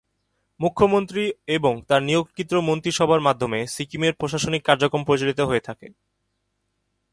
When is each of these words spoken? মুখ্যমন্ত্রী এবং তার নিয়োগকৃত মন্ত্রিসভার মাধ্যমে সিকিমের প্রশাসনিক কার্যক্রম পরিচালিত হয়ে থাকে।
মুখ্যমন্ত্রী 0.59 1.23
এবং 1.47 1.73
তার 1.87 2.01
নিয়োগকৃত 2.03 2.51
মন্ত্রিসভার 2.67 3.21
মাধ্যমে 3.21 3.59
সিকিমের 3.67 4.13
প্রশাসনিক 4.13 4.61
কার্যক্রম 4.65 5.01
পরিচালিত 5.03 5.39
হয়ে 5.41 5.65
থাকে। 5.67 5.87